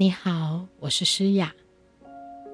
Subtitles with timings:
[0.00, 1.52] 你好，我是诗雅，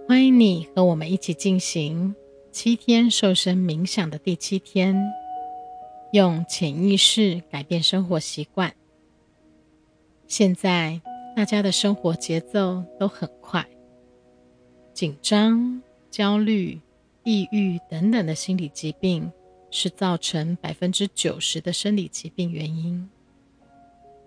[0.08, 2.15] 欢迎你和我们一起进行
[2.50, 5.13] 七天瘦身冥想的第七天，
[6.12, 8.75] 用潜意识改变生活习惯。
[10.26, 10.98] 现在
[11.36, 13.68] 大家的生活节奏都很快，
[14.95, 16.80] 紧张、焦虑、
[17.24, 19.30] 抑郁等等的心理疾病
[19.70, 23.06] 是造成百分之九十的生理疾病原因。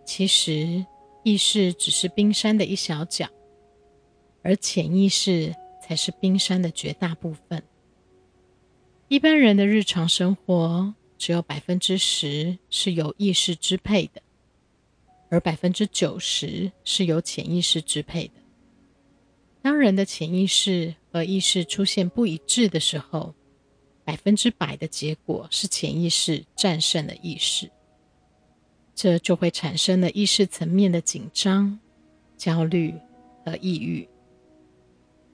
[0.06, 0.86] 其实，
[1.28, 3.30] 意识只是冰山的一小角，
[4.44, 7.62] 而潜意识才是冰山的绝大部分。
[9.10, 14.22] 一般人的日常生活只有百分之十是由意识支配的，
[15.30, 18.36] 而百分之九十是由潜意识支配的。
[19.62, 23.36] 当人的潜意识和意识出现不一致的时候，
[24.06, 27.70] 百分之百的结果是潜意识战胜了意识。
[28.98, 31.80] 这就会产生了意识层面的紧张、
[32.36, 32.96] 焦虑
[33.46, 34.10] 和抑郁。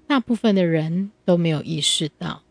[0.06, 2.44] 大部分的人都没有意识到，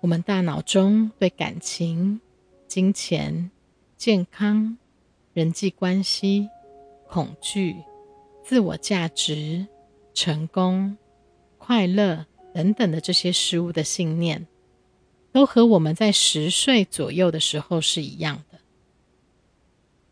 [0.00, 2.22] 我们大脑中对感情、
[2.66, 3.50] 金钱、
[3.98, 4.78] 健康、
[5.34, 6.48] 人际关系、
[7.06, 7.76] 恐惧、
[8.42, 9.66] 自我价值、
[10.14, 10.96] 成功、
[11.58, 14.46] 快乐等等的这些事物的信念，
[15.32, 18.51] 都和我们在十岁左右的时候是一样的。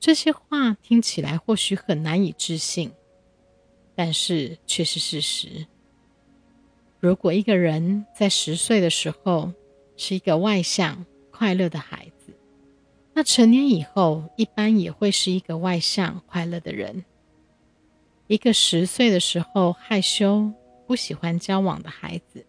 [0.01, 2.91] 这些话听起来或许很难以置信，
[3.95, 5.67] 但是却是事实。
[7.01, 9.53] 如果一个人在十岁的时候
[9.99, 12.33] 是一个外向、快乐的孩子，
[13.13, 17.05] 那成年以后一般也会是一个外向、快乐的人。
[18.27, 20.51] 一个十岁的时候害羞、
[20.87, 22.47] 不喜欢交往的孩子，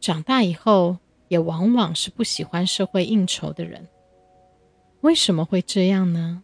[0.00, 0.96] 长大以后
[1.28, 3.86] 也往往是不喜欢社会应酬的人。
[5.02, 6.42] 为什么会这样呢？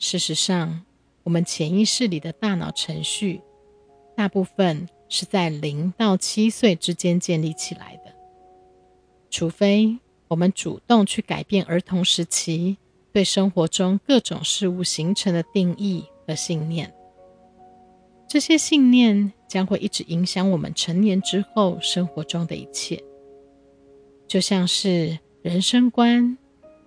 [0.00, 0.80] 事实上，
[1.24, 3.42] 我们潜意识里的大脑程序，
[4.16, 8.10] 大部分是在零到七岁之间建立起来的。
[9.28, 12.78] 除非我们主动去改变儿童时期
[13.12, 16.90] 对生活中各种事物形成的定义和信念，
[18.26, 23.04] 这些信念将会一直影响我们成年之后生活中的一切，
[24.26, 26.38] 就像是人生观、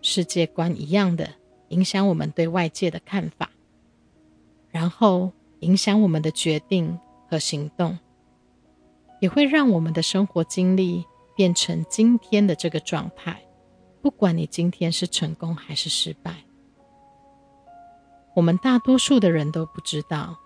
[0.01, 1.29] 世界观一样的。
[1.73, 3.49] 影响我们对外界的看法，
[4.69, 7.97] 然后影响我们的决定和行动，
[9.19, 11.03] 也会让我们的生活经历
[11.35, 13.41] 变成今天的这个状态。
[14.03, 16.43] 不管你今天是成功还是失败，
[18.35, 20.37] 我们大多数的人都不知道，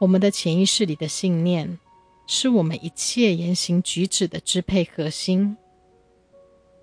[0.00, 1.78] 我们的潜意识里的信念
[2.26, 5.56] 是我们一切言行举止的支配核心。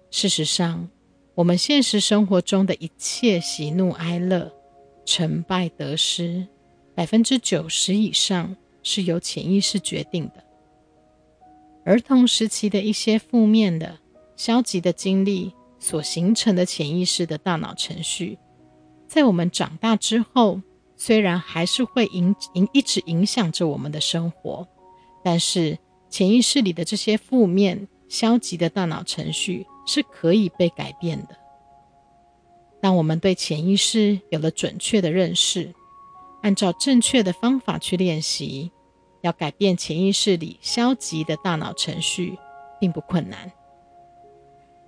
[0.09, 0.89] 事实上。
[1.39, 4.51] 我们现实生活中的一切喜怒哀乐、
[5.05, 6.45] 成败得失，
[6.93, 10.43] 百分之九十以上是由潜意识决定的。
[11.85, 13.99] 儿童时期的一些负面的、
[14.35, 18.37] 消极的经历所形成的潜意识的大脑程序，
[19.07, 20.61] 在我们长大之后，
[20.97, 24.67] 虽然还是会影影一直影响着我们的生活，
[25.23, 25.79] 但是
[26.09, 29.65] 潜意识里的这些负面、消极的大脑程序。
[29.91, 31.35] 是可以被改变的。
[32.79, 35.73] 当我们对潜意识有了准确的认识，
[36.43, 38.71] 按照正确的方法去练习，
[39.21, 42.37] 要改变潜意识里消极的大脑程序，
[42.79, 43.51] 并不困难。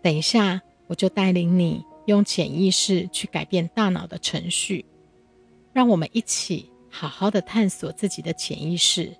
[0.03, 4.85] 等一下，我就带领你用潜意识去改变大脑的程序。
[5.73, 9.17] 让我们一起好好的探索自己的潜意识，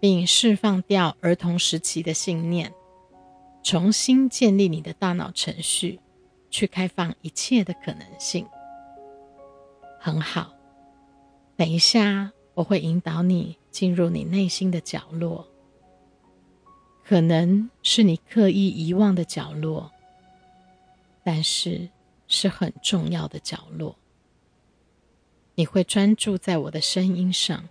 [0.00, 2.72] 并释放掉儿童时期的信念。
[3.62, 6.00] 重新建立你的大脑程序，
[6.50, 8.46] 去开放一切的可能性。
[10.00, 10.54] 很好，
[11.56, 15.46] 等一下我会引导你进入你内心的角落，
[17.04, 19.90] 可能是你刻意遗忘的角落，
[21.22, 21.88] 但是
[22.26, 23.96] 是很重要的角落。
[25.56, 27.68] 你会专注在我的声音上，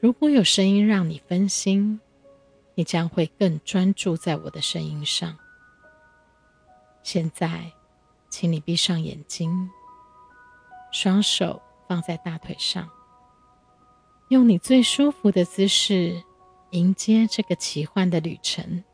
[0.00, 2.00] 如果有声音让你分心。
[2.76, 5.36] 你将会更专注在我的声音上。
[7.02, 7.72] 现在，
[8.28, 9.70] 请你闭上眼睛，
[10.92, 12.88] 双手放在大腿上，
[14.28, 16.22] 用你最舒服的姿势
[16.70, 18.84] 迎接这个奇幻的旅程。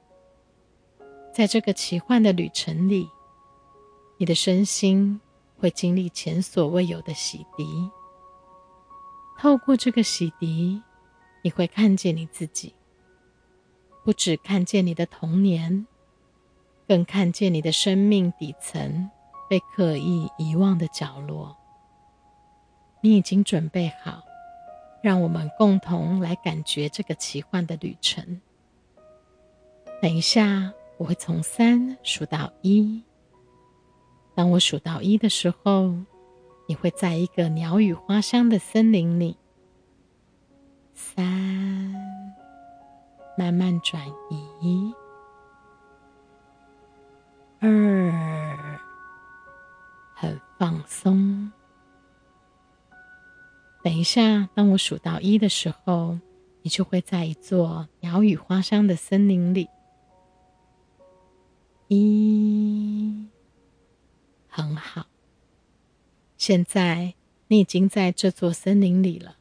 [1.34, 3.08] 在这个奇幻的旅程里，
[4.16, 5.20] 你的身心
[5.56, 7.90] 会经历前所未有的洗涤。
[9.38, 10.80] 透过这个洗涤，
[11.42, 12.72] 你会看见你自己。
[14.04, 15.86] 不只看见你的童年，
[16.88, 19.10] 更看见你的生命底层
[19.48, 21.56] 被刻意遗忘的角落。
[23.00, 24.22] 你已经准备好，
[25.02, 28.40] 让我们共同来感觉这个奇幻的旅程。
[30.00, 33.02] 等一下，我会从三数到一。
[34.34, 35.94] 当我数到一的时候，
[36.66, 39.36] 你会在一个鸟语花香的森林里。
[40.94, 42.01] 三，
[43.36, 44.94] 慢慢转移。
[47.60, 48.80] 二，
[50.14, 51.52] 很放松。
[53.82, 56.18] 等一下，当我数到一的时候，
[56.62, 59.68] 你就会在一座鸟语花香的森林里。
[61.88, 63.28] 一，
[64.48, 65.06] 很好。
[66.36, 67.14] 现在
[67.48, 69.36] 你已经在这座森林里了。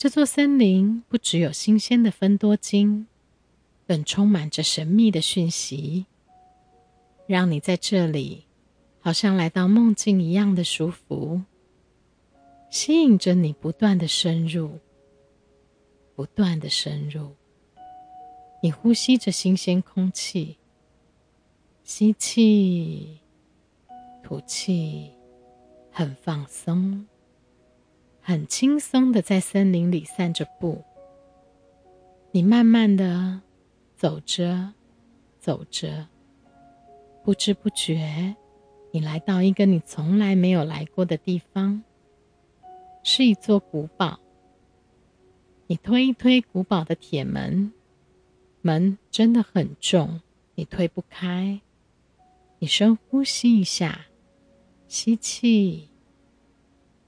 [0.00, 3.06] 这座森林不只有新鲜的芬多精，
[3.86, 6.06] 更充满着神秘的讯息，
[7.26, 8.46] 让你在这里
[9.00, 11.42] 好像来到梦境一样的舒服，
[12.70, 14.78] 吸引着你不断的深入，
[16.16, 17.36] 不断的深入。
[18.62, 20.56] 你呼吸着新鲜空气。
[21.84, 23.18] 吸气，
[24.22, 25.10] 吐气，
[25.90, 27.06] 很放松，
[28.20, 30.84] 很轻松的在森林里散着步。
[32.32, 33.40] 你慢慢的
[33.96, 34.72] 走着，
[35.38, 36.06] 走着，
[37.24, 38.36] 不知不觉，
[38.92, 41.82] 你来到一个你从来没有来过的地方，
[43.02, 44.20] 是一座古堡。
[45.66, 47.72] 你推一推古堡的铁门，
[48.60, 50.20] 门真的很重，
[50.54, 51.60] 你推不开。
[52.58, 54.06] 你深呼吸一下，
[54.86, 55.88] 吸气，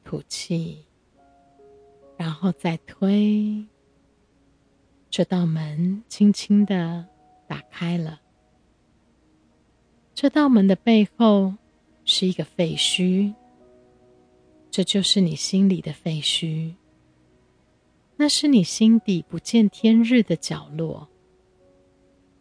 [0.02, 0.86] 吐气，
[2.22, 3.66] 然后再推。
[5.10, 7.04] 这道门轻轻的
[7.48, 8.20] 打开了。
[10.14, 11.52] 这道门的背后
[12.04, 13.34] 是一个废墟，
[14.70, 16.76] 这就是你心里的废墟。
[18.14, 21.08] 那是你心底不见天日的角落，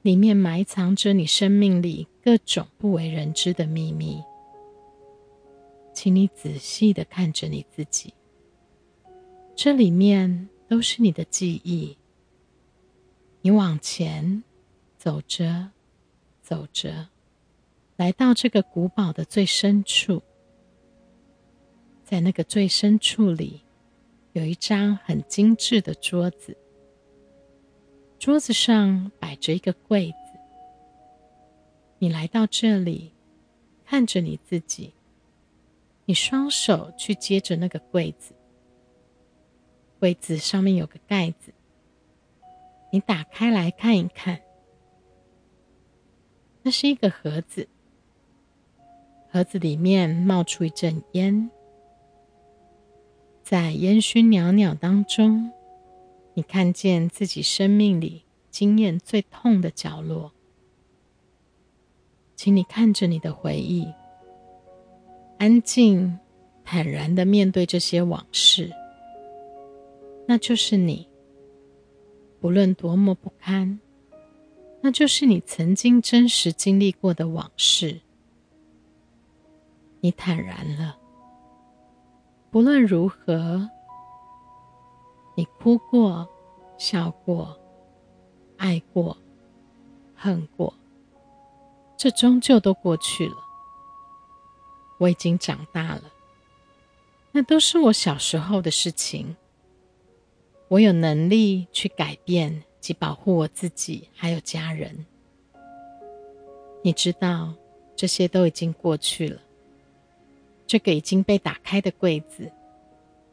[0.03, 2.07] 里面埋藏着你生命里。
[2.23, 4.21] 各种不为人知的秘密，
[5.91, 8.13] 请你仔细的看着你自己。
[9.55, 11.95] 这里面都是你的记忆。
[13.41, 14.43] 你往前
[14.97, 15.69] 走着，
[16.41, 17.09] 走着，
[17.95, 20.21] 来到这个古堡的最深处，
[22.03, 23.61] 在那个最深处里，
[24.33, 26.57] 有一张很精致的桌子，
[28.19, 30.39] 桌子上摆着一个柜子。
[31.99, 33.11] 你来到这里，
[33.85, 34.93] 看着你自己。
[36.05, 38.33] 你双手去接着那个柜子，
[40.01, 41.53] 柜子上面有个盖子。
[42.91, 44.41] 你打开来看一看，
[46.63, 47.69] 那是一个盒子。
[49.29, 51.51] 盒子里面冒出一阵烟，
[53.43, 55.51] 在烟熏袅袅当中，
[56.33, 60.31] 你看见自己生命里经验最痛的角落。
[62.35, 63.87] 请你看着你的回忆，
[65.37, 66.17] 安静、
[66.65, 68.73] 坦然的面对这些往事。
[70.31, 71.09] 那就是你，
[72.39, 73.81] 不论多么不堪，
[74.79, 77.99] 那就是你曾经真实经历过的往事。
[79.99, 80.97] 你坦然了，
[82.49, 83.69] 不论如何，
[85.35, 86.25] 你哭过、
[86.77, 87.59] 笑过、
[88.55, 89.17] 爱过、
[90.15, 90.73] 恨过。
[91.97, 93.35] 这终究都过去了。
[94.97, 96.03] 我已经长大了，
[97.33, 99.35] 那都是我小时候的事情。
[100.71, 105.05] 我有能力去改变及保护我自己，还有家人。
[106.81, 107.53] 你知道，
[107.93, 109.41] 这些都已经过去了。
[110.65, 112.49] 这个已经被打开的柜子，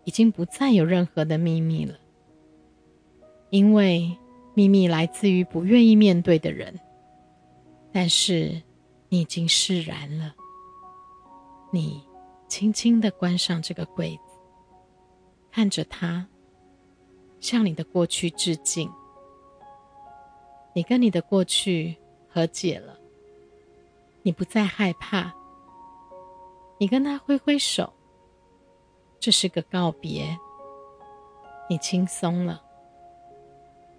[0.02, 1.94] 已经不再有任何的秘密了，
[3.50, 4.18] 因为
[4.54, 6.76] 秘密来自于不愿意面对的人。
[7.92, 8.60] 但是，
[9.08, 10.34] 你已经释然了。
[11.70, 12.02] 你
[12.48, 14.36] 轻轻的关上这个柜子，
[15.52, 16.26] 看着它，
[17.40, 18.90] 向你的过去致敬。
[20.74, 21.96] 你跟你的过去
[22.28, 22.98] 和解了，
[24.22, 25.34] 你不再害怕。
[26.78, 27.92] 你跟他挥挥手，
[29.18, 30.38] 这是个告别。
[31.68, 32.62] 你轻松了，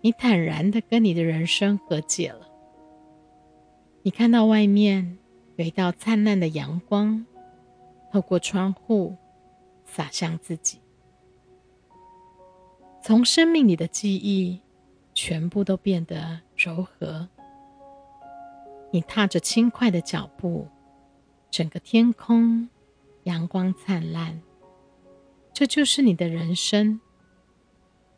[0.02, 2.48] 你坦然的跟你的人生和解了。
[4.02, 5.18] 你看到外面
[5.58, 7.26] 有一道灿烂的阳光，
[8.12, 9.18] 透过窗户
[9.86, 10.80] 洒向自己。
[13.10, 14.60] 从生命里的记忆
[15.16, 17.28] 全部都变得柔和。
[18.92, 20.68] 你踏着轻快的脚步，
[21.50, 22.70] 整个天空
[23.24, 24.40] 阳光灿烂。
[25.52, 27.02] 这就是你的人生，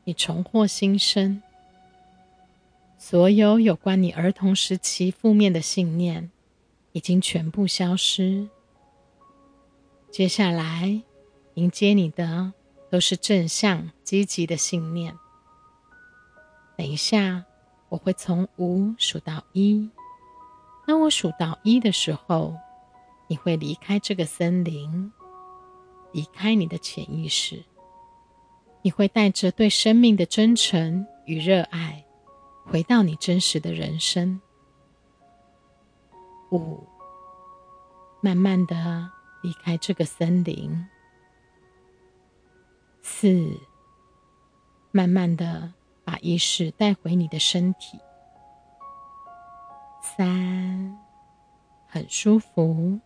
[0.03, 1.41] 你重获新生。
[2.97, 6.29] 所有有关你儿童时期负面的信念
[6.91, 8.49] 已经全部消失。
[10.11, 11.01] 接下来
[11.53, 12.51] 迎接你的
[12.91, 15.17] 都是正向、积极的信念。
[16.77, 17.45] 等一下，
[17.87, 19.89] 我会从五数到一。
[20.85, 22.53] 当我数到一的时候，
[23.27, 25.13] 你会离开这个森林，
[26.11, 27.63] 离开你的潜意识。
[28.81, 32.03] 你会带着对生命的真诚与热爱，
[32.65, 34.41] 回到你真实的人生。
[36.51, 36.83] 五，
[38.21, 39.09] 慢慢的
[39.43, 40.85] 离开这个森林。
[43.01, 43.59] 四，
[44.91, 47.99] 慢慢的把意识带回你的身体。
[50.01, 50.97] 三，
[51.87, 52.99] 很舒服。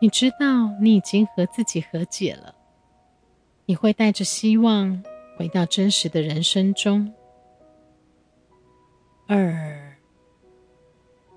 [0.00, 2.54] 你知道你已经和自己和解了。
[3.66, 5.02] 你会带着希望
[5.38, 7.14] 回到真实的人生中。
[9.28, 9.96] 二，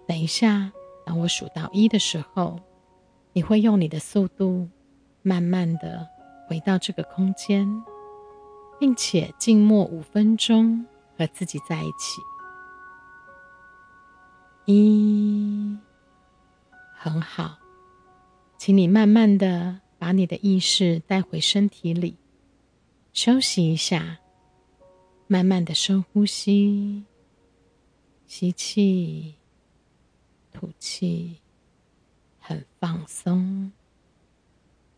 [0.07, 0.71] 等一下，
[1.05, 2.59] 当我数到一的时候，
[3.33, 4.67] 你会用你的速度，
[5.21, 6.09] 慢慢的
[6.47, 7.83] 回到这个空间，
[8.79, 10.85] 并且静默五分钟，
[11.17, 12.21] 和自己在一起。
[14.65, 15.77] 一，
[16.93, 17.57] 很好，
[18.57, 19.81] 请你慢慢的。
[19.97, 22.17] 把你的意识带回身体里，
[23.11, 24.19] 休息一下，
[25.25, 27.05] 慢慢的深呼吸，
[28.27, 29.35] 吸气，
[30.53, 31.39] 吐气，
[32.39, 33.71] 很放松。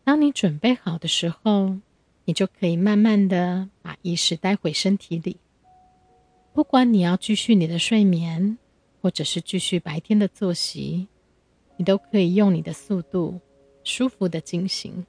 [0.08, 1.76] 当你准备好的时候，
[2.24, 5.36] 你就可以慢慢的把意识带回身体里。
[6.54, 8.56] 不管你要继续你的睡眠，
[9.02, 11.08] 或者是继续白天的作息，
[11.76, 13.38] 你都可以用你的速度。
[13.84, 15.04] 舒服的进行。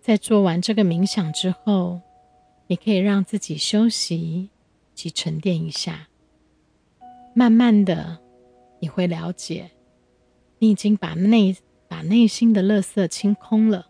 [0.00, 2.00] 在做完这个冥想之后，
[2.66, 4.48] 你可以让自己休息
[4.94, 6.08] 及沉淀一下。
[7.34, 8.18] 慢慢的，
[8.80, 9.72] 你会了解，
[10.58, 11.54] 你已经把内
[11.94, 13.86] 把内心的垃圾清空了。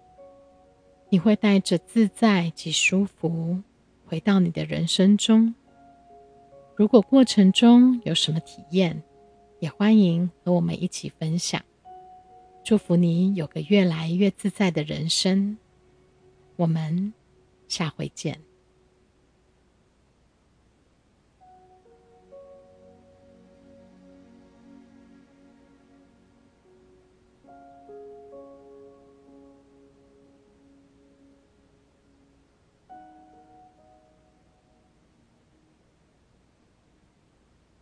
[1.08, 3.62] 你会带着自在及舒服
[4.04, 5.54] 回到你的人生中。
[6.76, 9.02] 如果过程中有什么体验，
[9.58, 11.62] 也欢迎和我们一起分享。
[12.62, 15.56] 祝福你有个越来越自在的人生。
[16.56, 17.14] 我们
[17.68, 18.38] 下回见。